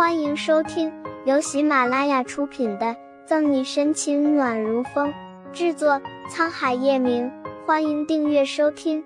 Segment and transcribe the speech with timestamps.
[0.00, 0.90] 欢迎收听
[1.26, 2.86] 由喜马拉雅出品的
[3.26, 5.12] 《赠你深情暖如风》，
[5.52, 7.30] 制作沧海夜明。
[7.66, 9.04] 欢迎订阅收听。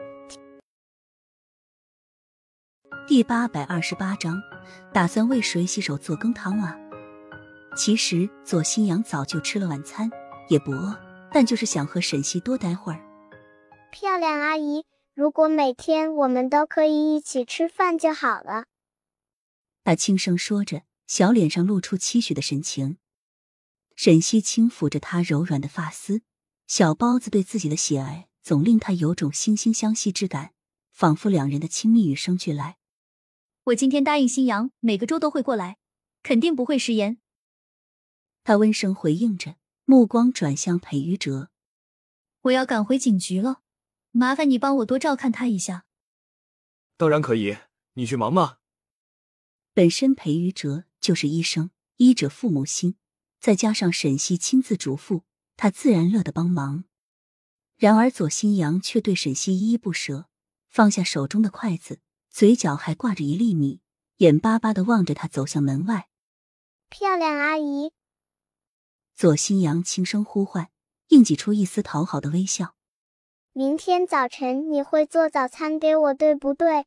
[3.09, 4.41] 第八百二十八章，
[4.93, 6.79] 打算为谁洗手做羹汤啊？
[7.77, 10.09] 其实左新阳早就吃了晚餐，
[10.47, 10.97] 也不饿，
[11.33, 13.01] 但就是想和沈西多待会儿。
[13.91, 18.67] 漂亮阿姨，如果每天我们都可以一起吃饭就好了。
[19.85, 22.97] 他轻声说着，小脸上露出期许的神情。
[23.95, 26.23] 沈西轻抚着他柔软的发丝，
[26.67, 30.55] 小包子对自己的喜爱总令他有种惺惺相惜之感，
[30.91, 32.79] 仿佛两人的亲密与生俱来。
[33.65, 35.77] 我今天答应新阳，每个周都会过来，
[36.23, 37.19] 肯定不会食言。
[38.43, 41.51] 他温声回应着，目光转向裴玉哲
[42.43, 43.61] ：“我要赶回警局了，
[44.11, 45.85] 麻烦你帮我多照看他一下。”
[46.97, 47.57] 当然可以，
[47.93, 48.61] 你去忙吧。
[49.75, 52.95] 本身裴于哲就是医生，医者父母心，
[53.41, 55.23] 再加上沈西亲自嘱咐，
[55.57, 56.85] 他自然乐得帮忙。
[57.77, 60.29] 然而左新阳却对沈西依依不舍，
[60.69, 61.99] 放下手中的筷子，
[62.31, 63.81] 嘴角还挂着一粒米，
[64.19, 66.09] 眼巴巴的望着他走向门外。
[66.89, 67.91] 漂亮阿姨，
[69.17, 70.71] 左新阳轻声呼唤，
[71.09, 72.77] 硬挤出一丝讨好的微笑。
[73.53, 76.87] 明天早晨你会做早餐给我，对不对？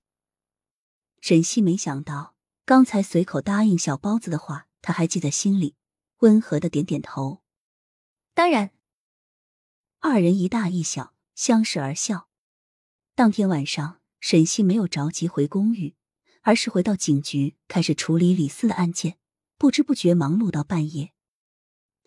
[1.20, 2.37] 沈西没想到。
[2.68, 5.78] 刚才随口答应小包子的话，他还记在心里，
[6.18, 7.42] 温和的点点头。
[8.34, 8.72] 当然，
[10.02, 12.28] 二人一大一小相视而笑。
[13.16, 15.96] 当天晚上，沈西没有着急回公寓，
[16.42, 19.18] 而是回到警局开始处理李四的案件，
[19.58, 21.14] 不知不觉忙碌到半夜。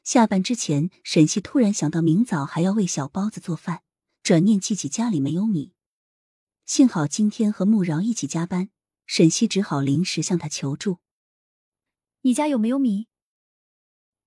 [0.04, 3.80] 下班之前，沈西突然想到明早还要为小包子做饭，
[4.22, 5.72] 转念记起家里没有米，
[6.66, 8.68] 幸好今天和穆饶一起加班。
[9.12, 10.98] 沈西只好临时向他求助
[12.22, 13.08] ：“你家有没有米？”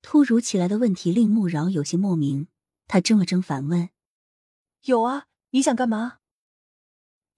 [0.04, 2.50] 突如其来的问题令穆饶有些莫名，
[2.86, 3.92] 他怔了怔，反问
[4.84, 6.18] ：“有啊，你想干嘛？”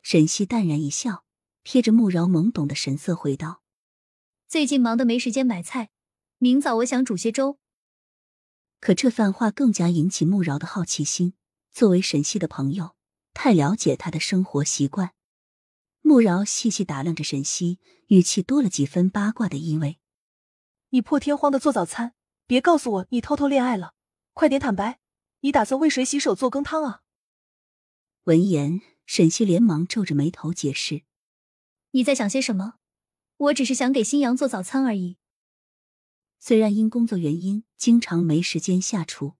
[0.01, 1.23] 沈西淡然一笑，
[1.63, 3.61] 瞥着穆饶懵懂的神色回道
[4.49, 5.91] ：“最近忙得没时间买菜，
[6.39, 7.59] 明早我想煮些粥。”
[8.81, 11.35] 可这番话更加引起穆饶的好奇心。
[11.71, 12.95] 作为沈西的朋友，
[13.35, 15.13] 太了解他的生活习惯。
[16.07, 17.79] 穆饶细细打量着沈西，
[18.09, 19.97] 语气多了几分八卦的意味。
[20.89, 22.13] 你破天荒的做早餐，
[22.45, 23.95] 别告诉我你偷偷恋爱了，
[24.33, 24.99] 快点坦白，
[25.39, 27.01] 你打算为谁洗手做羹汤啊？
[28.25, 31.01] 闻言，沈西连忙皱着眉头解释
[31.89, 32.75] ：“你在想些什么？
[33.37, 35.17] 我只是想给新阳做早餐而已。
[36.37, 39.33] 虽然因工作原因经常没时间下厨，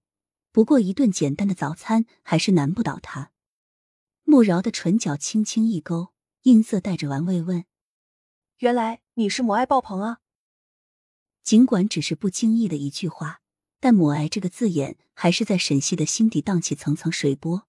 [0.52, 3.32] 不过一顿简单的早餐还是难不倒他。”
[4.26, 6.15] 穆饶的唇角轻轻一勾。
[6.46, 7.66] 音色带着玩味问
[8.62, 10.20] ：“原来你是母爱爆棚啊！”
[11.42, 13.42] 尽管只是不经意的一句话，
[13.80, 17.68] 但“母爱”这个字眼还是在沈西的心底荡起层层水波。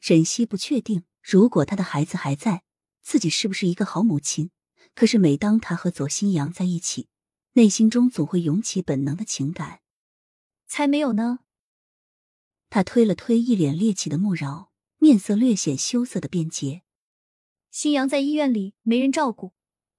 [0.00, 2.62] 沈西不确定，如果他的孩子还在，
[3.02, 4.52] 自己是不是一个好母亲？
[4.94, 7.08] 可是每当他和左新阳在一起，
[7.54, 9.80] 内心中总会涌起本能的情感。
[10.68, 11.40] 才没有呢！
[12.68, 16.82] 他推了推一脸猎奇的穆饶，面色略显羞涩的辩解。
[17.70, 19.54] 新阳在医院里没人照顾，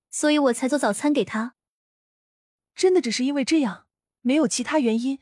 [0.10, 1.56] 所以我才做早餐给他。
[2.76, 3.88] 真的只是因为这样，
[4.22, 5.20] 没有其他原因。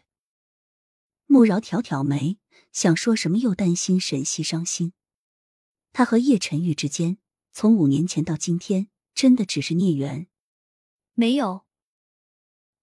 [1.26, 2.40] 穆饶挑挑眉，
[2.72, 4.94] 想说什么又担心沈西伤心。
[5.94, 7.20] 他和叶晨玉之间，
[7.52, 10.28] 从五年前到今天，真的只是孽缘。
[11.14, 11.66] 没有，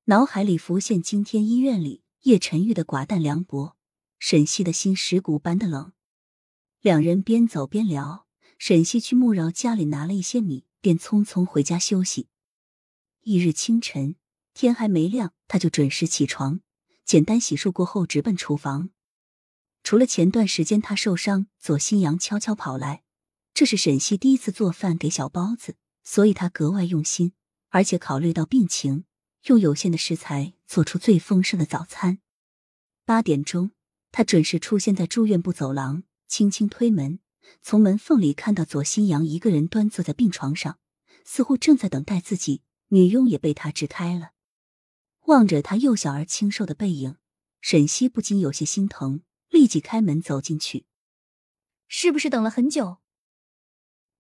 [0.05, 3.77] 脑海里浮现今天医院里叶晨玉的寡淡凉薄，
[4.19, 5.93] 沈西的心石骨般的冷。
[6.81, 8.26] 两人边走边聊。
[8.59, 12.29] 沈西去穆饶家里拿了一些米，便匆匆回家休息。
[13.23, 14.17] 翌日清晨，
[14.55, 16.61] 天还没亮，他就准时起床，
[17.05, 18.91] 简单洗漱过后，直奔厨房。
[19.83, 23.03] 除了前段时间他受伤，左新阳悄悄跑来，
[23.53, 27.33] 这是沈西第一次做饭给小包子，所以他格外用心，
[27.69, 29.05] 而且考虑到病情，
[29.45, 32.19] 用有限的食材做出最丰盛的早餐。
[33.05, 33.71] 八点钟，
[34.11, 37.21] 他准时出现在住院部走廊，轻轻推门。
[37.63, 40.79] 从门缝里看到左新阳一个人端坐在病床上，
[41.25, 42.63] 似乎正在等待自己。
[42.89, 44.31] 女佣也被他支开了，
[45.23, 47.17] 望着他幼小而清瘦的背影，
[47.61, 50.87] 沈西不禁有些心疼，立即开门走进去。
[51.89, 52.99] 是不是等了很久？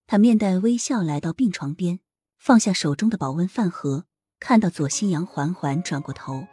[0.08, 2.00] 他面带微笑来到病床边，
[2.38, 4.06] 放下手中的保温饭盒，
[4.40, 6.44] 看到左新阳缓缓转过头。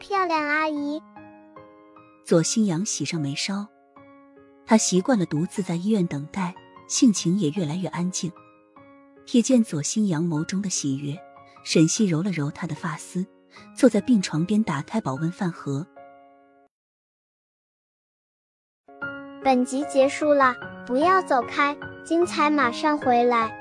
[0.00, 1.00] 漂亮阿姨。
[2.26, 3.68] 左新阳喜上眉梢。
[4.70, 6.54] 他习惯了独自在医院等待，
[6.86, 8.30] 性情也越来越安静。
[9.26, 11.18] 瞥见左心阳眸中的喜悦，
[11.64, 13.26] 沈西揉了揉他的发丝，
[13.74, 15.84] 坐在病床边，打开保温饭盒。
[19.42, 20.54] 本集结束了，
[20.86, 23.59] 不要走开，精彩马上回来。